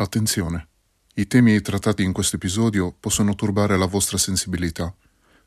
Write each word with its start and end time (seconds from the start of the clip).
Attenzione, 0.00 0.68
i 1.14 1.26
temi 1.26 1.60
trattati 1.60 2.04
in 2.04 2.12
questo 2.12 2.36
episodio 2.36 2.94
possono 3.00 3.34
turbare 3.34 3.76
la 3.76 3.86
vostra 3.86 4.16
sensibilità, 4.16 4.94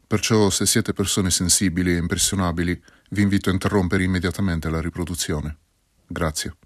perciò 0.05 0.49
se 0.49 0.65
siete 0.65 0.91
persone 0.91 1.31
sensibili 1.31 1.93
e 1.93 1.97
impressionabili 1.97 2.83
vi 3.11 3.21
invito 3.21 3.49
a 3.49 3.53
interrompere 3.53 4.03
immediatamente 4.03 4.69
la 4.69 4.81
riproduzione. 4.81 5.57
Grazie. 6.05 6.57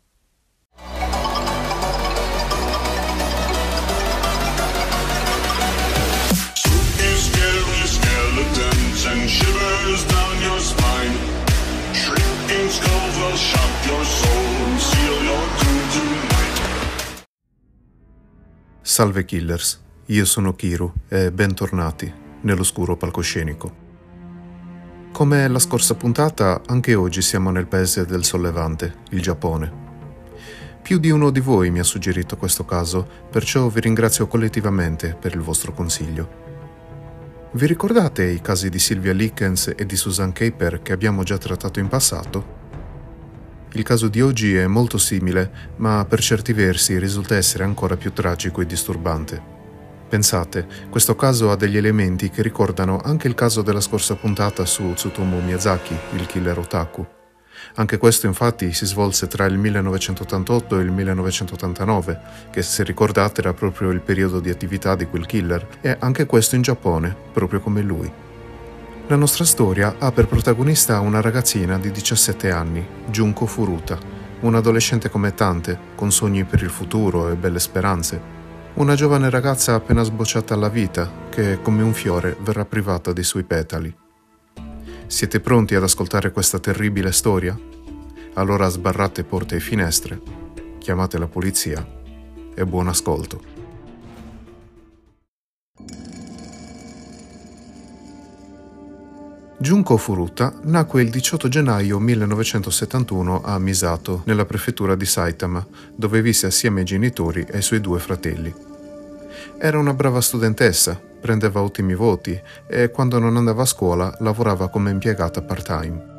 Salve 18.95 19.25
killers, 19.25 19.81
io 20.05 20.23
sono 20.23 20.53
Kiru 20.53 20.89
e 21.09 21.29
bentornati 21.29 22.09
nell'oscuro 22.43 22.95
palcoscenico. 22.95 23.75
Come 25.11 25.49
la 25.49 25.59
scorsa 25.59 25.95
puntata, 25.95 26.61
anche 26.67 26.95
oggi 26.95 27.21
siamo 27.21 27.51
nel 27.51 27.67
paese 27.67 28.05
del 28.05 28.23
sollevante, 28.23 28.99
il 29.09 29.21
Giappone. 29.21 29.69
Più 30.81 30.97
di 30.97 31.09
uno 31.09 31.29
di 31.29 31.41
voi 31.41 31.71
mi 31.71 31.79
ha 31.79 31.83
suggerito 31.83 32.37
questo 32.37 32.63
caso, 32.63 33.05
perciò 33.29 33.67
vi 33.67 33.81
ringrazio 33.81 34.27
collettivamente 34.27 35.13
per 35.19 35.33
il 35.35 35.41
vostro 35.41 35.73
consiglio. 35.73 37.49
Vi 37.51 37.67
ricordate 37.67 38.23
i 38.23 38.39
casi 38.39 38.69
di 38.69 38.79
Sylvia 38.79 39.11
Lickens 39.11 39.73
e 39.75 39.85
di 39.85 39.97
Susan 39.97 40.31
Caper 40.31 40.81
che 40.81 40.93
abbiamo 40.93 41.23
già 41.23 41.37
trattato 41.37 41.81
in 41.81 41.89
passato? 41.89 42.54
Il 43.75 43.83
caso 43.83 44.07
di 44.07 44.21
oggi 44.21 44.55
è 44.55 44.67
molto 44.67 44.97
simile, 44.97 45.73
ma 45.77 46.05
per 46.07 46.21
certi 46.21 46.53
versi 46.53 46.97
risulta 46.97 47.35
essere 47.35 47.65
ancora 47.65 47.97
più 47.97 48.13
tragico 48.13 48.61
e 48.61 48.65
disturbante. 48.65 49.41
Pensate, 50.07 50.65
questo 50.89 51.17
caso 51.17 51.51
ha 51.51 51.57
degli 51.57 51.75
elementi 51.75 52.29
che 52.29 52.41
ricordano 52.41 53.01
anche 53.03 53.27
il 53.27 53.35
caso 53.35 53.61
della 53.61 53.81
scorsa 53.81 54.15
puntata 54.15 54.63
su 54.65 54.93
Tsutomu 54.93 55.41
Miyazaki, 55.41 55.93
il 56.13 56.25
killer 56.25 56.57
otaku. 56.57 57.05
Anche 57.75 57.97
questo 57.97 58.27
infatti 58.27 58.71
si 58.71 58.85
svolse 58.85 59.27
tra 59.27 59.43
il 59.43 59.57
1988 59.57 60.79
e 60.79 60.81
il 60.81 60.91
1989, 60.91 62.19
che 62.51 62.61
se 62.61 62.81
ricordate 62.83 63.41
era 63.41 63.53
proprio 63.53 63.89
il 63.89 63.99
periodo 63.99 64.39
di 64.39 64.49
attività 64.49 64.95
di 64.95 65.05
quel 65.05 65.25
killer, 65.25 65.67
e 65.81 65.97
anche 65.99 66.25
questo 66.25 66.55
in 66.55 66.61
Giappone, 66.61 67.13
proprio 67.33 67.59
come 67.59 67.81
lui. 67.81 68.09
La 69.07 69.15
nostra 69.15 69.45
storia 69.45 69.97
ha 69.99 70.11
per 70.11 70.25
protagonista 70.25 70.99
una 70.99 71.21
ragazzina 71.21 71.77
di 71.77 71.91
17 71.91 72.49
anni, 72.49 72.83
Junko 73.05 73.45
Furuta, 73.45 73.99
un'adolescente 74.39 75.11
come 75.11 75.35
tante, 75.35 75.77
con 75.93 76.11
sogni 76.11 76.43
per 76.43 76.63
il 76.63 76.71
futuro 76.71 77.29
e 77.29 77.35
belle 77.35 77.59
speranze. 77.59 78.19
Una 78.73 78.95
giovane 78.95 79.29
ragazza 79.29 79.75
appena 79.75 80.01
sbocciata 80.01 80.55
alla 80.55 80.69
vita, 80.69 81.27
che 81.29 81.61
come 81.61 81.83
un 81.83 81.93
fiore 81.93 82.35
verrà 82.41 82.65
privata 82.65 83.13
dei 83.13 83.23
suoi 83.23 83.43
petali. 83.43 83.95
Siete 85.05 85.39
pronti 85.39 85.75
ad 85.75 85.83
ascoltare 85.83 86.31
questa 86.31 86.57
terribile 86.57 87.11
storia? 87.11 87.55
Allora 88.33 88.67
sbarrate 88.69 89.23
porte 89.23 89.57
e 89.57 89.59
finestre, 89.59 90.19
chiamate 90.79 91.19
la 91.19 91.27
polizia 91.27 91.87
e 92.55 92.65
buon 92.65 92.87
ascolto. 92.87 93.54
Junko 99.57 99.95
Furuta 99.95 100.53
nacque 100.63 101.01
il 101.01 101.09
18 101.09 101.47
gennaio 101.47 101.97
1971 101.97 103.41
a 103.41 103.57
Misato, 103.57 104.21
nella 104.25 104.43
prefettura 104.43 104.95
di 104.95 105.05
Saitama, 105.05 105.65
dove 105.95 106.21
visse 106.21 106.47
assieme 106.47 106.81
ai 106.81 106.85
genitori 106.85 107.45
e 107.49 107.55
ai 107.55 107.61
suoi 107.61 107.79
due 107.79 107.99
fratelli. 107.99 108.53
Era 109.57 109.79
una 109.79 109.93
brava 109.93 110.19
studentessa, 110.19 110.99
prendeva 111.21 111.61
ottimi 111.61 111.95
voti 111.95 112.39
e 112.67 112.91
quando 112.91 113.17
non 113.17 113.37
andava 113.37 113.61
a 113.61 113.65
scuola 113.65 114.13
lavorava 114.19 114.67
come 114.67 114.91
impiegata 114.91 115.41
part-time. 115.41 116.14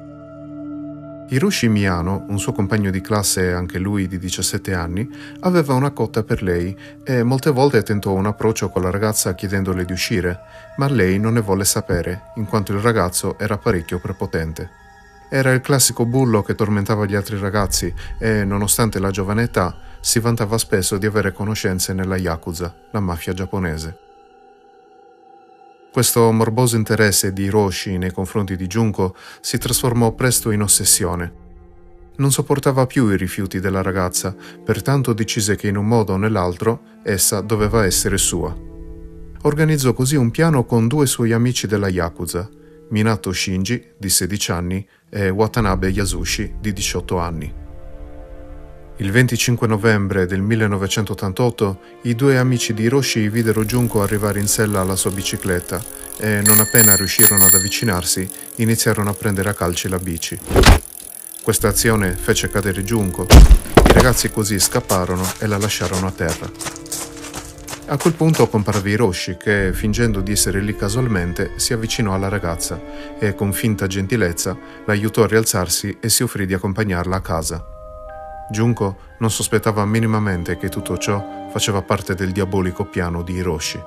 Hiroshi 1.28 1.68
Miyano, 1.68 2.24
un 2.28 2.38
suo 2.38 2.52
compagno 2.52 2.92
di 2.92 3.00
classe 3.00 3.52
anche 3.52 3.78
lui 3.78 4.06
di 4.06 4.16
17 4.16 4.72
anni, 4.72 5.08
aveva 5.40 5.74
una 5.74 5.90
cotta 5.90 6.22
per 6.22 6.40
lei 6.40 6.76
e 7.04 7.24
molte 7.24 7.50
volte 7.50 7.82
tentò 7.82 8.12
un 8.12 8.26
approccio 8.26 8.68
con 8.68 8.82
la 8.82 8.90
ragazza 8.90 9.34
chiedendole 9.34 9.84
di 9.84 9.92
uscire, 9.92 10.38
ma 10.76 10.88
lei 10.88 11.18
non 11.18 11.32
ne 11.32 11.40
volle 11.40 11.64
sapere, 11.64 12.30
in 12.36 12.46
quanto 12.46 12.72
il 12.72 12.78
ragazzo 12.78 13.36
era 13.40 13.58
parecchio 13.58 13.98
prepotente. 13.98 14.70
Era 15.28 15.50
il 15.50 15.60
classico 15.60 16.06
bullo 16.06 16.42
che 16.42 16.54
tormentava 16.54 17.06
gli 17.06 17.16
altri 17.16 17.36
ragazzi 17.38 17.92
e, 18.20 18.44
nonostante 18.44 19.00
la 19.00 19.10
giovane 19.10 19.42
età, 19.42 19.76
si 19.98 20.20
vantava 20.20 20.56
spesso 20.58 20.96
di 20.96 21.06
avere 21.06 21.32
conoscenze 21.32 21.92
nella 21.92 22.16
Yakuza, 22.16 22.72
la 22.92 23.00
mafia 23.00 23.32
giapponese. 23.32 24.05
Questo 25.96 26.30
morboso 26.30 26.76
interesse 26.76 27.32
di 27.32 27.44
Hiroshi 27.44 27.96
nei 27.96 28.12
confronti 28.12 28.54
di 28.54 28.66
Junko 28.66 29.16
si 29.40 29.56
trasformò 29.56 30.12
presto 30.12 30.50
in 30.50 30.60
ossessione. 30.60 31.32
Non 32.16 32.30
sopportava 32.30 32.84
più 32.84 33.08
i 33.08 33.16
rifiuti 33.16 33.60
della 33.60 33.80
ragazza, 33.80 34.36
pertanto 34.62 35.14
decise 35.14 35.56
che 35.56 35.68
in 35.68 35.78
un 35.78 35.86
modo 35.86 36.12
o 36.12 36.16
nell'altro 36.18 37.00
essa 37.02 37.40
doveva 37.40 37.86
essere 37.86 38.18
sua. 38.18 38.54
Organizzò 39.40 39.94
così 39.94 40.16
un 40.16 40.30
piano 40.30 40.66
con 40.66 40.86
due 40.86 41.06
suoi 41.06 41.32
amici 41.32 41.66
della 41.66 41.88
Yakuza, 41.88 42.46
Minato 42.90 43.32
Shinji, 43.32 43.92
di 43.96 44.10
16 44.10 44.52
anni, 44.52 44.86
e 45.08 45.30
Watanabe 45.30 45.88
Yasushi, 45.88 46.56
di 46.60 46.74
18 46.74 47.18
anni. 47.18 47.65
Il 48.98 49.10
25 49.10 49.66
novembre 49.66 50.24
del 50.24 50.40
1988 50.40 51.80
i 52.02 52.14
due 52.14 52.38
amici 52.38 52.72
di 52.72 52.84
Hiroshi 52.84 53.28
videro 53.28 53.62
Junko 53.62 54.00
arrivare 54.00 54.40
in 54.40 54.48
sella 54.48 54.80
alla 54.80 54.96
sua 54.96 55.10
bicicletta 55.10 55.78
e 56.16 56.40
non 56.40 56.60
appena 56.60 56.96
riuscirono 56.96 57.44
ad 57.44 57.52
avvicinarsi 57.52 58.26
iniziarono 58.56 59.10
a 59.10 59.12
prendere 59.12 59.50
a 59.50 59.54
calci 59.54 59.88
la 59.88 59.98
bici. 59.98 60.38
Questa 61.42 61.68
azione 61.68 62.12
fece 62.12 62.48
cadere 62.48 62.82
Junko. 62.84 63.26
I 63.28 63.92
ragazzi 63.92 64.30
così 64.30 64.58
scapparono 64.58 65.30
e 65.40 65.46
la 65.46 65.58
lasciarono 65.58 66.06
a 66.06 66.12
terra. 66.12 66.50
A 67.88 67.98
quel 67.98 68.14
punto 68.14 68.48
comparve 68.48 68.88
Hiroshi 68.90 69.36
che, 69.36 69.72
fingendo 69.74 70.22
di 70.22 70.32
essere 70.32 70.62
lì 70.62 70.74
casualmente, 70.74 71.52
si 71.56 71.74
avvicinò 71.74 72.14
alla 72.14 72.28
ragazza 72.28 72.80
e 73.18 73.34
con 73.34 73.52
finta 73.52 73.86
gentilezza 73.86 74.56
l'aiutò 74.86 75.22
a 75.22 75.26
rialzarsi 75.26 75.98
e 76.00 76.08
si 76.08 76.22
offrì 76.22 76.46
di 76.46 76.54
accompagnarla 76.54 77.16
a 77.16 77.20
casa. 77.20 77.75
Junko 78.48 78.96
non 79.18 79.30
sospettava 79.30 79.84
minimamente 79.84 80.56
che 80.56 80.68
tutto 80.68 80.96
ciò 80.98 81.48
faceva 81.50 81.82
parte 81.82 82.14
del 82.14 82.32
diabolico 82.32 82.84
piano 82.84 83.22
di 83.22 83.34
Hiroshi. 83.34 83.82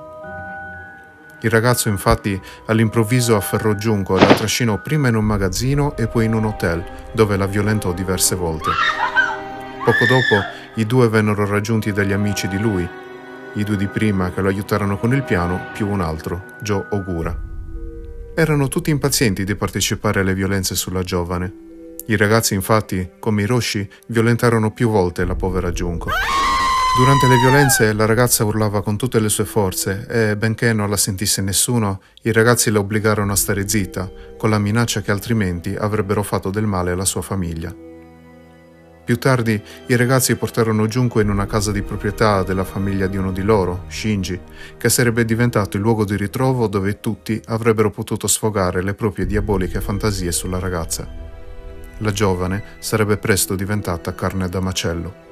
Il 1.42 1.50
ragazzo 1.50 1.88
infatti 1.88 2.38
all'improvviso 2.66 3.34
afferrò 3.34 3.72
Junko 3.72 4.18
e 4.18 4.26
la 4.26 4.34
trascinò 4.34 4.78
prima 4.82 5.08
in 5.08 5.16
un 5.16 5.24
magazzino 5.24 5.96
e 5.96 6.06
poi 6.06 6.26
in 6.26 6.34
un 6.34 6.44
hotel, 6.44 6.84
dove 7.12 7.38
la 7.38 7.46
violentò 7.46 7.92
diverse 7.94 8.34
volte. 8.34 8.70
Poco 9.82 10.04
dopo 10.04 10.44
i 10.74 10.84
due 10.84 11.08
vennero 11.08 11.46
raggiunti 11.46 11.92
dagli 11.92 12.12
amici 12.12 12.46
di 12.46 12.58
lui, 12.58 12.86
i 13.54 13.64
due 13.64 13.76
di 13.76 13.86
prima 13.86 14.30
che 14.30 14.42
lo 14.42 14.48
aiutarono 14.48 14.98
con 14.98 15.14
il 15.14 15.22
piano, 15.22 15.68
più 15.72 15.88
un 15.88 16.02
altro, 16.02 16.44
Joe 16.60 16.84
Ogura. 16.90 17.34
Erano 18.34 18.68
tutti 18.68 18.90
impazienti 18.90 19.44
di 19.44 19.54
partecipare 19.54 20.20
alle 20.20 20.34
violenze 20.34 20.74
sulla 20.74 21.02
giovane 21.02 21.68
i 22.06 22.16
ragazzi 22.16 22.54
infatti, 22.54 23.10
come 23.18 23.42
Hiroshi, 23.42 23.88
violentarono 24.06 24.72
più 24.72 24.88
volte 24.88 25.24
la 25.24 25.34
povera 25.34 25.70
Junko. 25.70 26.10
Durante 26.98 27.28
le 27.28 27.36
violenze 27.36 27.92
la 27.92 28.04
ragazza 28.04 28.44
urlava 28.44 28.82
con 28.82 28.96
tutte 28.96 29.20
le 29.20 29.28
sue 29.28 29.44
forze 29.44 30.06
e, 30.08 30.36
benché 30.36 30.72
non 30.72 30.90
la 30.90 30.96
sentisse 30.96 31.40
nessuno, 31.40 32.00
i 32.22 32.32
ragazzi 32.32 32.70
la 32.70 32.80
obbligarono 32.80 33.32
a 33.32 33.36
stare 33.36 33.68
zitta, 33.68 34.10
con 34.36 34.50
la 34.50 34.58
minaccia 34.58 35.00
che 35.00 35.12
altrimenti 35.12 35.74
avrebbero 35.74 36.22
fatto 36.22 36.50
del 36.50 36.66
male 36.66 36.90
alla 36.90 37.04
sua 37.04 37.22
famiglia. 37.22 37.74
Più 39.04 39.18
tardi 39.18 39.60
i 39.86 39.96
ragazzi 39.96 40.34
portarono 40.36 40.86
Junko 40.88 41.20
in 41.20 41.30
una 41.30 41.46
casa 41.46 41.70
di 41.72 41.82
proprietà 41.82 42.42
della 42.42 42.64
famiglia 42.64 43.06
di 43.06 43.16
uno 43.16 43.32
di 43.32 43.42
loro, 43.42 43.84
Shinji, 43.88 44.38
che 44.76 44.88
sarebbe 44.88 45.24
diventato 45.24 45.76
il 45.76 45.82
luogo 45.82 46.04
di 46.04 46.16
ritrovo 46.16 46.66
dove 46.66 47.00
tutti 47.00 47.40
avrebbero 47.46 47.90
potuto 47.90 48.26
sfogare 48.26 48.82
le 48.82 48.94
proprie 48.94 49.26
diaboliche 49.26 49.80
fantasie 49.80 50.32
sulla 50.32 50.58
ragazza 50.58 51.28
la 52.00 52.12
giovane 52.12 52.62
sarebbe 52.78 53.16
presto 53.16 53.54
diventata 53.54 54.14
carne 54.14 54.48
da 54.48 54.60
macello. 54.60 55.28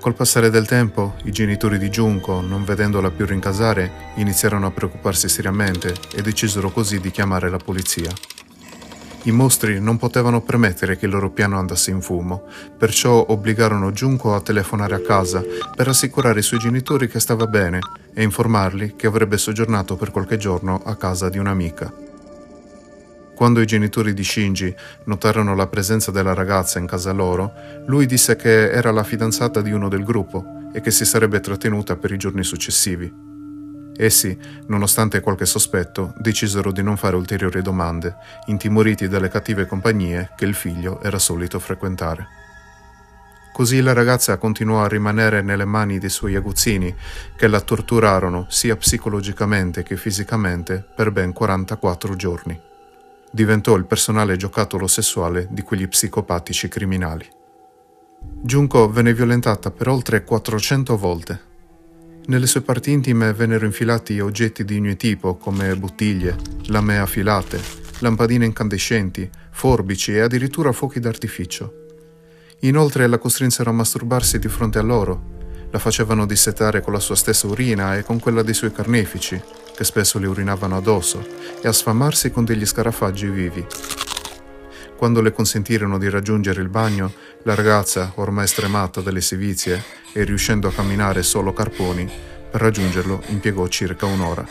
Col 0.00 0.14
passare 0.14 0.48
del 0.48 0.66
tempo, 0.66 1.16
i 1.24 1.32
genitori 1.32 1.76
di 1.76 1.88
Junko, 1.88 2.40
non 2.40 2.64
vedendola 2.64 3.10
più 3.10 3.26
rincasare, 3.26 4.12
iniziarono 4.14 4.66
a 4.66 4.70
preoccuparsi 4.70 5.28
seriamente 5.28 5.92
e 6.14 6.22
decisero 6.22 6.70
così 6.70 7.00
di 7.00 7.10
chiamare 7.10 7.50
la 7.50 7.58
polizia. 7.58 8.10
I 9.24 9.32
mostri 9.32 9.80
non 9.80 9.96
potevano 9.96 10.40
permettere 10.40 10.96
che 10.96 11.06
il 11.06 11.10
loro 11.10 11.30
piano 11.30 11.58
andasse 11.58 11.90
in 11.90 12.00
fumo, 12.00 12.44
perciò 12.78 13.26
obbligarono 13.28 13.90
Junko 13.90 14.34
a 14.34 14.40
telefonare 14.40 14.94
a 14.94 15.00
casa 15.00 15.44
per 15.74 15.88
assicurare 15.88 16.38
i 16.38 16.44
suoi 16.44 16.60
genitori 16.60 17.08
che 17.08 17.18
stava 17.18 17.46
bene 17.46 17.80
e 18.14 18.22
informarli 18.22 18.94
che 18.94 19.08
avrebbe 19.08 19.36
soggiornato 19.36 19.96
per 19.96 20.12
qualche 20.12 20.36
giorno 20.36 20.80
a 20.84 20.94
casa 20.94 21.28
di 21.28 21.38
un'amica. 21.38 22.07
Quando 23.38 23.60
i 23.60 23.66
genitori 23.66 24.14
di 24.14 24.24
Shinji 24.24 24.74
notarono 25.04 25.54
la 25.54 25.68
presenza 25.68 26.10
della 26.10 26.34
ragazza 26.34 26.80
in 26.80 26.86
casa 26.86 27.12
loro, 27.12 27.52
lui 27.86 28.04
disse 28.04 28.34
che 28.34 28.68
era 28.68 28.90
la 28.90 29.04
fidanzata 29.04 29.60
di 29.60 29.70
uno 29.70 29.88
del 29.88 30.02
gruppo 30.02 30.44
e 30.72 30.80
che 30.80 30.90
si 30.90 31.04
sarebbe 31.04 31.38
trattenuta 31.38 31.94
per 31.94 32.10
i 32.10 32.16
giorni 32.16 32.42
successivi. 32.42 33.08
Essi, 33.96 34.36
nonostante 34.66 35.20
qualche 35.20 35.46
sospetto, 35.46 36.14
decisero 36.16 36.72
di 36.72 36.82
non 36.82 36.96
fare 36.96 37.14
ulteriori 37.14 37.62
domande, 37.62 38.16
intimoriti 38.46 39.06
dalle 39.06 39.28
cattive 39.28 39.66
compagnie 39.66 40.30
che 40.36 40.44
il 40.44 40.54
figlio 40.54 41.00
era 41.00 41.20
solito 41.20 41.60
frequentare. 41.60 42.26
Così 43.52 43.80
la 43.80 43.92
ragazza 43.92 44.36
continuò 44.36 44.82
a 44.82 44.88
rimanere 44.88 45.42
nelle 45.42 45.64
mani 45.64 46.00
dei 46.00 46.10
suoi 46.10 46.34
aguzzini, 46.34 46.92
che 47.36 47.46
la 47.46 47.60
torturarono 47.60 48.46
sia 48.48 48.74
psicologicamente 48.74 49.84
che 49.84 49.96
fisicamente 49.96 50.84
per 50.92 51.12
ben 51.12 51.32
44 51.32 52.16
giorni. 52.16 52.66
Diventò 53.30 53.74
il 53.76 53.84
personale 53.84 54.36
giocattolo 54.36 54.86
sessuale 54.86 55.48
di 55.50 55.62
quegli 55.62 55.86
psicopatici 55.86 56.68
criminali. 56.68 57.28
Junko 58.42 58.90
venne 58.90 59.12
violentata 59.12 59.70
per 59.70 59.88
oltre 59.88 60.24
400 60.24 60.96
volte. 60.96 61.40
Nelle 62.26 62.46
sue 62.46 62.62
parti 62.62 62.90
intime 62.90 63.32
vennero 63.32 63.64
infilati 63.64 64.18
oggetti 64.20 64.64
di 64.64 64.76
ogni 64.76 64.96
tipo 64.96 65.36
come 65.36 65.76
bottiglie, 65.76 66.36
lame 66.66 66.98
affilate, 66.98 67.60
lampadine 68.00 68.44
incandescenti, 68.44 69.28
forbici 69.50 70.12
e 70.12 70.20
addirittura 70.20 70.72
fuochi 70.72 71.00
d'artificio. 71.00 71.86
Inoltre 72.60 73.06
la 73.06 73.18
costrinsero 73.18 73.70
a 73.70 73.74
masturbarsi 73.74 74.38
di 74.38 74.48
fronte 74.48 74.78
a 74.78 74.82
loro, 74.82 75.36
la 75.70 75.78
facevano 75.78 76.26
dissetare 76.26 76.80
con 76.80 76.92
la 76.92 77.00
sua 77.00 77.14
stessa 77.14 77.46
urina 77.46 77.96
e 77.96 78.02
con 78.02 78.18
quella 78.18 78.42
dei 78.42 78.54
suoi 78.54 78.72
carnefici, 78.72 79.40
che 79.78 79.84
spesso 79.84 80.18
le 80.18 80.26
urinavano 80.26 80.76
addosso, 80.76 81.24
e 81.62 81.68
a 81.68 81.72
sfamarsi 81.72 82.32
con 82.32 82.44
degli 82.44 82.66
scarafaggi 82.66 83.28
vivi. 83.28 83.64
Quando 84.96 85.20
le 85.20 85.30
consentirono 85.30 85.98
di 85.98 86.10
raggiungere 86.10 86.60
il 86.60 86.68
bagno, 86.68 87.12
la 87.44 87.54
ragazza, 87.54 88.10
ormai 88.16 88.48
stremata 88.48 89.00
dalle 89.00 89.20
sevizie 89.20 89.80
e 90.12 90.24
riuscendo 90.24 90.66
a 90.66 90.72
camminare 90.72 91.22
solo 91.22 91.52
carponi, 91.52 92.10
per 92.50 92.60
raggiungerlo 92.60 93.22
impiegò 93.28 93.68
circa 93.68 94.06
un'ora. 94.06 94.44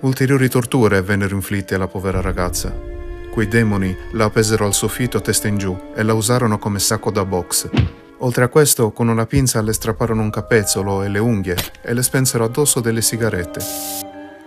Ulteriori 0.00 0.48
torture 0.48 1.00
vennero 1.02 1.36
inflitte 1.36 1.76
alla 1.76 1.86
povera 1.86 2.20
ragazza, 2.20 2.74
Quei 3.30 3.46
demoni 3.46 3.96
la 4.14 4.24
appesero 4.24 4.66
al 4.66 4.74
soffitto 4.74 5.18
a 5.18 5.20
testa 5.20 5.46
in 5.46 5.58
giù 5.58 5.92
e 5.94 6.02
la 6.02 6.14
usarono 6.14 6.58
come 6.58 6.80
sacco 6.80 7.12
da 7.12 7.24
box. 7.24 7.70
Oltre 8.22 8.44
a 8.44 8.48
questo, 8.48 8.90
con 8.90 9.08
una 9.08 9.24
pinza 9.24 9.62
le 9.62 9.72
strapparono 9.72 10.20
un 10.20 10.28
capezzolo 10.28 11.02
e 11.02 11.08
le 11.08 11.18
unghie 11.18 11.56
e 11.80 11.94
le 11.94 12.02
spensero 12.02 12.44
addosso 12.44 12.80
delle 12.80 13.00
sigarette. 13.00 13.60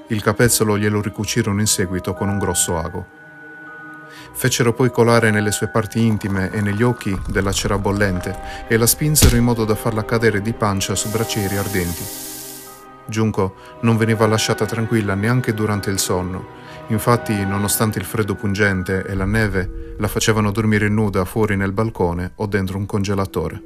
Il 0.10 0.22
capezzolo 0.22 0.78
glielo 0.78 1.02
ricucirono 1.02 1.60
in 1.60 1.66
seguito 1.66 2.14
con 2.14 2.30
un 2.30 2.38
grosso 2.38 2.78
ago. 2.78 3.06
Fecero 4.34 4.74
poi 4.74 4.92
colare 4.92 5.32
nelle 5.32 5.52
sue 5.52 5.70
parti 5.70 6.06
intime 6.06 6.52
e 6.52 6.62
negli 6.62 6.84
occhi 6.84 7.20
della 7.28 7.52
cera 7.52 7.80
bollente 7.80 8.38
e 8.68 8.78
la 8.78 8.86
spinsero 8.86 9.36
in 9.36 9.44
modo 9.44 9.66
da 9.66 9.76
farla 9.76 10.06
cadere 10.06 10.42
di 10.42 10.54
pancia 10.54 10.94
su 10.94 11.10
bracieri 11.10 11.58
ardenti. 11.58 12.33
Junko 13.08 13.56
non 13.82 13.98
veniva 13.98 14.28
lasciata 14.28 14.66
tranquilla 14.66 15.14
neanche 15.14 15.54
durante 15.54 15.90
il 15.90 16.00
sonno 16.00 16.62
Infatti, 16.88 17.46
nonostante 17.46 18.00
il 18.00 18.06
freddo 18.06 18.36
pungente 18.36 19.06
e 19.06 19.16
la 19.16 19.26
neve, 19.26 19.96
la 19.98 20.08
facevano 20.08 20.52
dormire 20.52 20.90
nuda 20.90 21.24
fuori 21.24 21.56
nel 21.56 21.72
balcone 21.72 22.34
o 22.36 22.46
dentro 22.46 22.78
un 22.78 22.86
congelatore. 22.86 23.62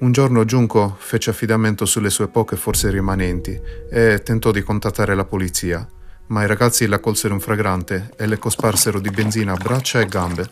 Un 0.00 0.12
giorno 0.12 0.44
Junko 0.44 0.94
fece 0.98 1.30
affidamento 1.30 1.84
sulle 1.84 2.10
sue 2.10 2.28
poche 2.28 2.56
forze 2.56 2.90
rimanenti 2.90 3.60
e 3.90 4.22
tentò 4.22 4.52
di 4.52 4.62
contattare 4.62 5.16
la 5.16 5.24
polizia, 5.24 5.86
ma 6.26 6.44
i 6.44 6.46
ragazzi 6.46 6.86
la 6.86 7.00
colsero 7.00 7.34
in 7.34 7.40
fragrante 7.40 8.12
e 8.16 8.26
le 8.26 8.38
cosparsero 8.38 9.00
di 9.00 9.10
benzina 9.10 9.52
a 9.52 9.56
braccia 9.56 10.00
e 10.00 10.06
gambe, 10.06 10.48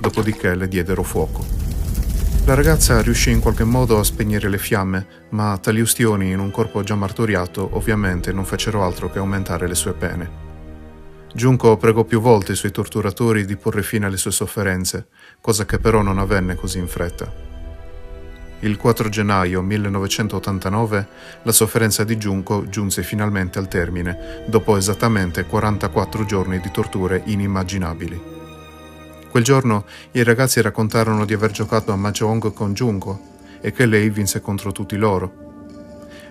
dopodiché 0.00 0.54
le 0.54 0.68
diedero 0.68 1.02
fuoco. 1.02 1.55
La 2.46 2.54
ragazza 2.54 3.02
riuscì 3.02 3.32
in 3.32 3.40
qualche 3.40 3.64
modo 3.64 3.98
a 3.98 4.04
spegnere 4.04 4.48
le 4.48 4.58
fiamme, 4.58 5.24
ma 5.30 5.58
tali 5.60 5.80
ustioni 5.80 6.30
in 6.30 6.38
un 6.38 6.52
corpo 6.52 6.84
già 6.84 6.94
martoriato 6.94 7.70
ovviamente 7.72 8.32
non 8.32 8.44
fecero 8.44 8.84
altro 8.84 9.10
che 9.10 9.18
aumentare 9.18 9.66
le 9.66 9.74
sue 9.74 9.94
pene. 9.94 10.30
Junko 11.34 11.76
pregò 11.76 12.04
più 12.04 12.20
volte 12.20 12.52
i 12.52 12.54
suoi 12.54 12.70
torturatori 12.70 13.46
di 13.46 13.56
porre 13.56 13.82
fine 13.82 14.06
alle 14.06 14.16
sue 14.16 14.30
sofferenze, 14.30 15.08
cosa 15.40 15.64
che 15.64 15.80
però 15.80 16.02
non 16.02 16.20
avvenne 16.20 16.54
così 16.54 16.78
in 16.78 16.86
fretta. 16.86 17.32
Il 18.60 18.76
4 18.76 19.08
gennaio 19.08 19.60
1989 19.60 21.08
la 21.42 21.52
sofferenza 21.52 22.04
di 22.04 22.16
Junko 22.16 22.68
giunse 22.68 23.02
finalmente 23.02 23.58
al 23.58 23.66
termine, 23.66 24.44
dopo 24.46 24.76
esattamente 24.76 25.46
44 25.46 26.24
giorni 26.24 26.60
di 26.60 26.70
torture 26.70 27.22
inimmaginabili. 27.24 28.35
Quel 29.30 29.44
giorno 29.44 29.84
i 30.12 30.22
ragazzi 30.22 30.60
raccontarono 30.60 31.24
di 31.24 31.34
aver 31.34 31.50
giocato 31.50 31.92
a 31.92 31.96
Mahjong 31.96 32.52
con 32.52 32.72
Junko 32.72 33.34
e 33.60 33.72
che 33.72 33.86
lei 33.86 34.10
vinse 34.10 34.40
contro 34.40 34.72
tutti 34.72 34.96
loro 34.96 35.44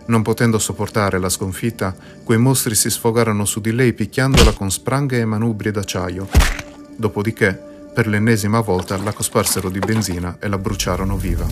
non 0.08 0.22
potendo 0.22 0.60
sopportare 0.60 1.18
la 1.18 1.30
sconfitta, 1.30 1.96
quei 2.24 2.38
mostri 2.38 2.76
si 2.76 2.90
sfogarono 2.90 3.46
su 3.46 3.60
di 3.60 3.74
lei 3.74 3.94
picchiandola 3.94 4.52
con 4.52 4.70
spranghe 4.70 5.20
e 5.20 5.26
manubri 5.26 5.72
d'acciaio. 5.72 6.28
Dopodiché, 6.96 7.60
per 7.94 8.08
l'ennesima 8.08 8.60
volta, 8.60 8.98
la 8.98 9.14
cosparsero 9.14 9.70
di 9.70 9.80
benzina 9.80 10.38
e 10.40 10.48
la 10.48 10.58
bruciarono 10.58 11.18
viva. 11.18 11.48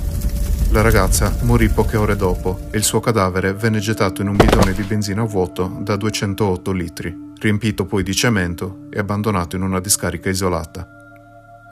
La 0.70 0.82
ragazza 0.82 1.36
morì 1.42 1.70
poche 1.70 1.98
ore 1.98 2.16
dopo 2.16 2.68
e 2.72 2.78
il 2.78 2.84
suo 2.84 3.00
cadavere 3.00 3.54
venne 3.54 3.80
gettato 3.80 4.22
in 4.22 4.28
un 4.28 4.36
bidone 4.36 4.74
di 4.74 4.84
benzina 4.84 5.24
vuoto 5.24 5.80
da 5.80 5.96
208 5.96 6.72
litri, 6.72 7.32
riempito 7.40 7.86
poi 7.86 8.04
di 8.04 8.14
cemento 8.14 8.86
e 8.92 9.00
abbandonato 9.00 9.56
in 9.56 9.64
una 9.64 9.80
discarica 9.80 10.30
isolata. 10.30 11.03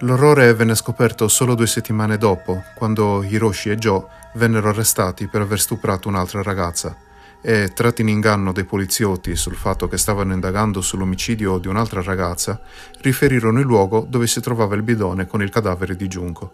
L'orrore 0.04 0.54
venne 0.56 0.74
scoperto 0.74 1.28
solo 1.28 1.54
due 1.54 1.68
settimane 1.68 2.18
dopo, 2.18 2.64
quando 2.76 3.22
Hiroshi 3.22 3.70
e 3.70 3.76
Joe 3.78 4.04
vennero 4.34 4.70
arrestati 4.70 5.28
per 5.28 5.42
aver 5.42 5.60
stuprato 5.60 6.08
un'altra 6.08 6.42
ragazza 6.42 6.98
e, 7.40 7.72
tratti 7.74 8.02
in 8.02 8.08
inganno 8.08 8.52
dai 8.52 8.64
poliziotti 8.64 9.36
sul 9.36 9.56
fatto 9.56 9.88
che 9.88 9.98
stavano 9.98 10.34
indagando 10.34 10.82
sull'omicidio 10.82 11.60
di 11.60 11.68
un'altra 11.68 12.02
ragazza, 12.02 12.60
riferirono 13.02 13.60
il 13.60 13.66
luogo 13.66 14.06
dove 14.08 14.26
si 14.26 14.42
trovava 14.42 14.74
il 14.74 14.84
bidone 14.84 15.28
con 15.28 15.42
il 15.44 15.50
cadavere 15.50 15.96
di 15.96 16.08
Junko. 16.08 16.52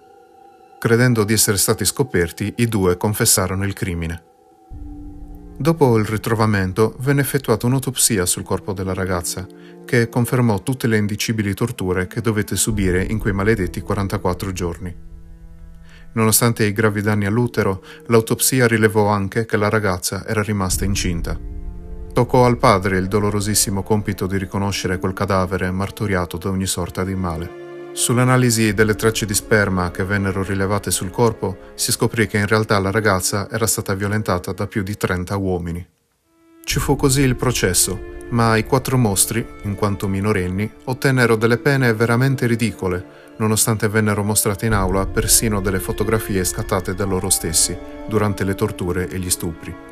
Credendo 0.77 1.23
di 1.23 1.31
essere 1.31 1.57
stati 1.57 1.85
scoperti, 1.85 2.53
i 2.57 2.67
due 2.67 2.97
confessarono 2.97 3.65
il 3.65 3.73
crimine. 3.73 4.23
Dopo 5.59 5.97
il 5.97 6.05
ritrovamento 6.05 6.95
venne 6.99 7.21
effettuata 7.21 7.65
un'autopsia 7.65 8.27
sul 8.27 8.43
corpo 8.43 8.73
della 8.73 8.93
ragazza, 8.93 9.47
che 9.85 10.07
confermò 10.07 10.61
tutte 10.61 10.85
le 10.85 10.97
indicibili 10.97 11.55
torture 11.55 12.05
che 12.05 12.21
dovette 12.21 12.55
subire 12.55 13.03
in 13.03 13.17
quei 13.17 13.33
maledetti 13.33 13.81
44 13.81 14.51
giorni. 14.51 14.95
Nonostante 16.13 16.63
i 16.63 16.73
gravi 16.73 17.01
danni 17.01 17.25
all'utero, 17.25 17.83
l'autopsia 18.05 18.67
rilevò 18.67 19.07
anche 19.07 19.45
che 19.45 19.57
la 19.57 19.69
ragazza 19.69 20.27
era 20.27 20.43
rimasta 20.43 20.85
incinta. 20.85 21.35
Toccò 22.13 22.45
al 22.45 22.57
padre 22.57 22.99
il 22.99 23.07
dolorosissimo 23.07 23.81
compito 23.81 24.27
di 24.27 24.37
riconoscere 24.37 24.99
quel 24.99 25.13
cadavere 25.13 25.71
martoriato 25.71 26.37
da 26.37 26.49
ogni 26.49 26.67
sorta 26.67 27.03
di 27.03 27.15
male. 27.15 27.66
Sull'analisi 27.97 28.75
delle 28.75 28.93
tracce 28.93 29.25
di 29.25 29.33
sperma 29.33 29.89
che 29.89 30.03
vennero 30.03 30.43
rilevate 30.43 30.91
sul 30.91 31.09
corpo, 31.09 31.71
si 31.73 31.91
scoprì 31.91 32.27
che 32.27 32.37
in 32.37 32.45
realtà 32.45 32.77
la 32.77 32.91
ragazza 32.91 33.49
era 33.49 33.65
stata 33.65 33.95
violentata 33.95 34.51
da 34.51 34.67
più 34.67 34.83
di 34.83 34.95
30 34.95 35.35
uomini. 35.35 35.83
Ci 36.63 36.79
fu 36.79 36.95
così 36.95 37.21
il 37.21 37.35
processo, 37.35 37.99
ma 38.29 38.55
i 38.55 38.65
quattro 38.65 38.99
mostri, 38.99 39.43
in 39.63 39.73
quanto 39.73 40.07
minorenni, 40.07 40.71
ottennero 40.83 41.35
delle 41.35 41.57
pene 41.57 41.91
veramente 41.95 42.45
ridicole, 42.45 43.33
nonostante 43.37 43.87
vennero 43.87 44.23
mostrate 44.23 44.67
in 44.67 44.73
aula 44.73 45.07
persino 45.07 45.59
delle 45.59 45.79
fotografie 45.79 46.43
scattate 46.43 46.93
da 46.93 47.03
loro 47.03 47.31
stessi 47.31 47.75
durante 48.07 48.43
le 48.43 48.53
torture 48.53 49.09
e 49.09 49.17
gli 49.17 49.31
stupri. 49.31 49.86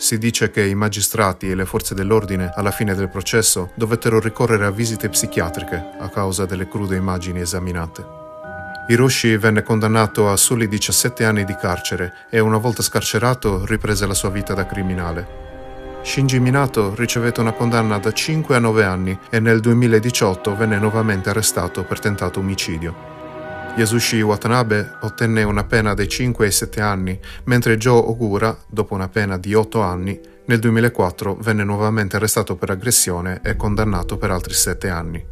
Si 0.00 0.16
dice 0.16 0.50
che 0.50 0.64
i 0.64 0.74
magistrati 0.74 1.50
e 1.50 1.54
le 1.54 1.66
forze 1.66 1.94
dell'ordine 1.94 2.50
alla 2.54 2.70
fine 2.70 2.94
del 2.94 3.10
processo 3.10 3.70
dovettero 3.74 4.18
ricorrere 4.18 4.64
a 4.64 4.70
visite 4.70 5.10
psichiatriche 5.10 5.90
a 5.98 6.08
causa 6.08 6.46
delle 6.46 6.66
crude 6.66 6.96
immagini 6.96 7.40
esaminate. 7.40 8.02
Hiroshi 8.88 9.36
venne 9.36 9.62
condannato 9.62 10.30
a 10.30 10.38
soli 10.38 10.68
17 10.68 11.22
anni 11.26 11.44
di 11.44 11.54
carcere 11.54 12.14
e 12.30 12.40
una 12.40 12.56
volta 12.56 12.82
scarcerato 12.82 13.66
riprese 13.66 14.06
la 14.06 14.14
sua 14.14 14.30
vita 14.30 14.54
da 14.54 14.64
criminale. 14.64 15.28
Shinji 16.02 16.40
Minato 16.40 16.94
ricevette 16.94 17.42
una 17.42 17.52
condanna 17.52 17.98
da 17.98 18.10
5 18.10 18.56
a 18.56 18.58
9 18.58 18.84
anni 18.84 19.18
e 19.28 19.38
nel 19.38 19.60
2018 19.60 20.56
venne 20.56 20.78
nuovamente 20.78 21.28
arrestato 21.28 21.84
per 21.84 21.98
tentato 21.98 22.40
omicidio. 22.40 23.19
Yasushi 23.76 24.20
Watanabe 24.20 24.96
ottenne 25.00 25.42
una 25.42 25.64
pena 25.64 25.94
dai 25.94 26.08
5 26.08 26.44
ai 26.44 26.52
7 26.52 26.80
anni, 26.80 27.18
mentre 27.44 27.78
Joe 27.78 27.98
Ogura, 27.98 28.56
dopo 28.68 28.94
una 28.94 29.08
pena 29.08 29.38
di 29.38 29.54
8 29.54 29.80
anni, 29.80 30.20
nel 30.46 30.58
2004 30.58 31.36
venne 31.36 31.64
nuovamente 31.64 32.16
arrestato 32.16 32.56
per 32.56 32.70
aggressione 32.70 33.40
e 33.42 33.56
condannato 33.56 34.18
per 34.18 34.32
altri 34.32 34.52
7 34.52 34.88
anni. 34.88 35.24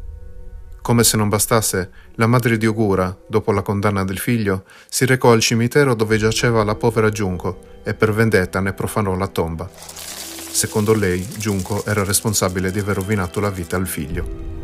Come 0.80 1.04
se 1.04 1.16
non 1.16 1.28
bastasse, 1.28 1.90
la 2.14 2.26
madre 2.26 2.56
di 2.56 2.66
Ogura, 2.66 3.14
dopo 3.26 3.52
la 3.52 3.62
condanna 3.62 4.04
del 4.04 4.18
figlio, 4.18 4.64
si 4.88 5.04
recò 5.04 5.32
al 5.32 5.40
cimitero 5.40 5.94
dove 5.94 6.16
giaceva 6.16 6.64
la 6.64 6.76
povera 6.76 7.10
Junko 7.10 7.80
e 7.84 7.92
per 7.92 8.14
vendetta 8.14 8.60
ne 8.60 8.72
profanò 8.72 9.14
la 9.14 9.26
tomba. 9.26 9.68
Secondo 9.70 10.94
lei, 10.94 11.20
Junko 11.36 11.84
era 11.84 12.04
responsabile 12.04 12.70
di 12.70 12.78
aver 12.78 12.96
rovinato 12.96 13.40
la 13.40 13.50
vita 13.50 13.76
al 13.76 13.86
figlio. 13.86 14.57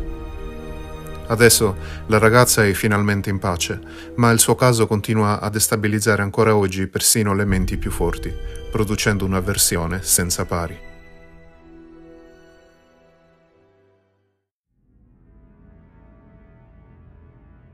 Adesso 1.27 1.75
la 2.07 2.19
ragazza 2.19 2.65
è 2.65 2.73
finalmente 2.73 3.29
in 3.29 3.39
pace, 3.39 3.81
ma 4.15 4.29
il 4.31 4.39
suo 4.39 4.55
caso 4.55 4.85
continua 4.85 5.39
a 5.39 5.49
destabilizzare 5.49 6.21
ancora 6.21 6.55
oggi 6.55 6.87
persino 6.87 7.33
le 7.33 7.45
menti 7.45 7.77
più 7.77 7.89
forti, 7.89 8.31
producendo 8.69 9.25
una 9.25 9.39
versione 9.39 10.03
senza 10.03 10.45
pari. 10.45 10.77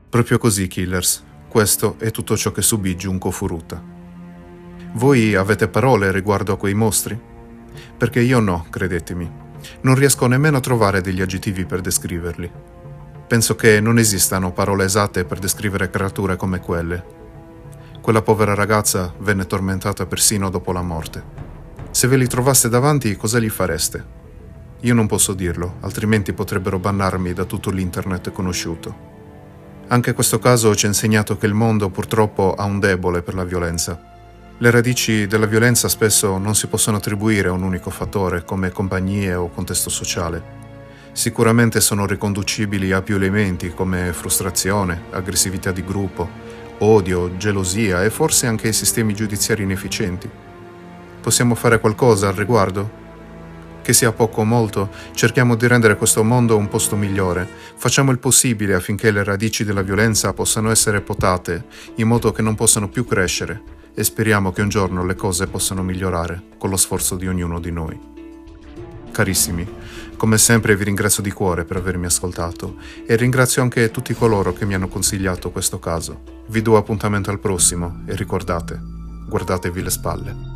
Proprio 0.08 0.38
così, 0.38 0.66
Killers. 0.68 1.24
Questo 1.48 1.96
è 1.98 2.10
tutto 2.10 2.36
ciò 2.36 2.52
che 2.52 2.62
subì 2.62 2.96
Junko 2.96 3.30
Furuta. 3.30 3.82
Voi 4.94 5.34
avete 5.34 5.68
parole 5.68 6.12
riguardo 6.12 6.52
a 6.52 6.58
quei 6.58 6.74
mostri? 6.74 7.18
Perché 7.96 8.20
io 8.20 8.38
no, 8.38 8.66
credetemi. 8.68 9.30
Non 9.82 9.94
riesco 9.94 10.26
nemmeno 10.26 10.58
a 10.58 10.60
trovare 10.60 11.00
degli 11.00 11.22
aggettivi 11.22 11.64
per 11.64 11.80
descriverli. 11.80 12.50
Penso 13.32 13.56
che 13.56 13.80
non 13.80 13.98
esistano 13.98 14.52
parole 14.52 14.84
esatte 14.84 15.24
per 15.24 15.38
descrivere 15.38 15.88
creature 15.88 16.36
come 16.36 16.60
quelle. 16.60 17.02
Quella 18.02 18.20
povera 18.20 18.52
ragazza 18.52 19.10
venne 19.20 19.46
tormentata 19.46 20.04
persino 20.04 20.50
dopo 20.50 20.70
la 20.70 20.82
morte. 20.82 21.24
Se 21.92 22.08
ve 22.08 22.18
li 22.18 22.26
trovaste 22.26 22.68
davanti, 22.68 23.16
cosa 23.16 23.38
gli 23.38 23.48
fareste? 23.48 24.04
Io 24.80 24.92
non 24.92 25.06
posso 25.06 25.32
dirlo, 25.32 25.76
altrimenti 25.80 26.34
potrebbero 26.34 26.78
bannarmi 26.78 27.32
da 27.32 27.46
tutto 27.46 27.70
l'internet 27.70 28.32
conosciuto. 28.32 28.94
Anche 29.86 30.12
questo 30.12 30.38
caso 30.38 30.74
ci 30.74 30.84
ha 30.84 30.88
insegnato 30.88 31.38
che 31.38 31.46
il 31.46 31.54
mondo 31.54 31.88
purtroppo 31.88 32.52
ha 32.52 32.64
un 32.64 32.80
debole 32.80 33.22
per 33.22 33.32
la 33.32 33.44
violenza. 33.44 33.98
Le 34.58 34.70
radici 34.70 35.26
della 35.26 35.46
violenza 35.46 35.88
spesso 35.88 36.36
non 36.36 36.54
si 36.54 36.66
possono 36.66 36.98
attribuire 36.98 37.48
a 37.48 37.52
un 37.52 37.62
unico 37.62 37.88
fattore, 37.88 38.44
come 38.44 38.72
compagnie 38.72 39.32
o 39.32 39.48
contesto 39.48 39.88
sociale 39.88 40.60
sicuramente 41.12 41.80
sono 41.80 42.06
riconducibili 42.06 42.92
a 42.92 43.02
più 43.02 43.16
elementi 43.16 43.70
come 43.70 44.12
frustrazione, 44.12 45.04
aggressività 45.10 45.70
di 45.70 45.84
gruppo, 45.84 46.28
odio, 46.78 47.36
gelosia 47.36 48.02
e 48.02 48.10
forse 48.10 48.46
anche 48.46 48.72
sistemi 48.72 49.14
giudiziari 49.14 49.62
inefficienti. 49.62 50.28
Possiamo 51.20 51.54
fare 51.54 51.78
qualcosa 51.78 52.28
al 52.28 52.34
riguardo? 52.34 53.00
Che 53.82 53.92
sia 53.92 54.12
poco 54.12 54.40
o 54.40 54.44
molto, 54.44 54.90
cerchiamo 55.12 55.56
di 55.56 55.66
rendere 55.66 55.96
questo 55.96 56.22
mondo 56.22 56.56
un 56.56 56.68
posto 56.68 56.96
migliore. 56.96 57.48
Facciamo 57.76 58.10
il 58.10 58.18
possibile 58.18 58.74
affinché 58.74 59.10
le 59.10 59.24
radici 59.24 59.64
della 59.64 59.82
violenza 59.82 60.32
possano 60.32 60.70
essere 60.70 61.00
potate, 61.00 61.64
in 61.96 62.06
modo 62.06 62.32
che 62.32 62.42
non 62.42 62.54
possano 62.54 62.88
più 62.88 63.04
crescere, 63.04 63.60
e 63.94 64.04
speriamo 64.04 64.52
che 64.52 64.62
un 64.62 64.68
giorno 64.68 65.04
le 65.04 65.16
cose 65.16 65.46
possano 65.46 65.82
migliorare 65.82 66.42
con 66.58 66.70
lo 66.70 66.76
sforzo 66.76 67.16
di 67.16 67.26
ognuno 67.26 67.58
di 67.58 67.72
noi. 67.72 68.21
Carissimi, 69.12 69.68
come 70.16 70.38
sempre 70.38 70.74
vi 70.74 70.84
ringrazio 70.84 71.22
di 71.22 71.30
cuore 71.30 71.64
per 71.64 71.76
avermi 71.76 72.06
ascoltato 72.06 72.76
e 73.06 73.14
ringrazio 73.14 73.60
anche 73.60 73.90
tutti 73.90 74.14
coloro 74.14 74.54
che 74.54 74.64
mi 74.64 74.72
hanno 74.72 74.88
consigliato 74.88 75.50
questo 75.50 75.78
caso. 75.78 76.44
Vi 76.48 76.62
do 76.62 76.78
appuntamento 76.78 77.30
al 77.30 77.38
prossimo 77.38 78.02
e 78.06 78.16
ricordate, 78.16 78.80
guardatevi 79.28 79.82
le 79.82 79.90
spalle. 79.90 80.51